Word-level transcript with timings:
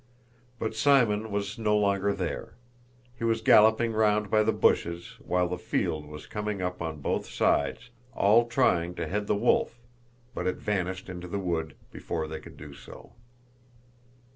But 0.57 0.73
Simon 0.75 1.29
was 1.29 1.59
no 1.59 1.77
longer 1.77 2.11
there. 2.11 2.55
He 3.19 3.23
was 3.23 3.41
galloping 3.41 3.93
round 3.93 4.31
by 4.31 4.41
the 4.41 4.51
bushes 4.51 5.15
while 5.19 5.47
the 5.47 5.59
field 5.59 6.07
was 6.07 6.25
coming 6.25 6.59
up 6.59 6.81
on 6.81 7.01
both 7.01 7.27
sides, 7.29 7.91
all 8.15 8.47
trying 8.47 8.95
to 8.95 9.07
head 9.07 9.27
the 9.27 9.35
wolf, 9.35 9.79
but 10.33 10.47
it 10.47 10.55
vanished 10.55 11.07
into 11.07 11.27
the 11.27 11.37
wood 11.37 11.75
before 11.91 12.27
they 12.27 12.39
could 12.39 12.57
do 12.57 12.73
so. 12.73 13.13